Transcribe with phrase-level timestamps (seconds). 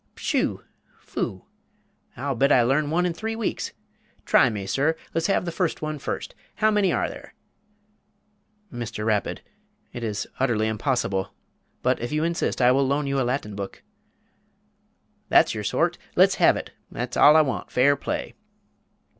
[0.15, 0.63] "Pshoo!
[0.99, 1.45] foo!
[2.17, 3.71] I'll bet I larn one in three weeks!
[4.25, 7.35] Try me, sir, let's have the furst one furst how many are there?"
[8.73, 9.05] "Mr.
[9.05, 9.43] Rapid,
[9.93, 11.35] it is utterly impossible;
[11.83, 13.83] but if you insist, I will loan you a Latin book"
[15.29, 18.33] "That's your sort, let's have it, that's all I want, fair play."